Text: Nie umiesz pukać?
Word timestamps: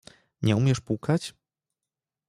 Nie 0.41 0.55
umiesz 0.55 0.79
pukać? 0.81 1.33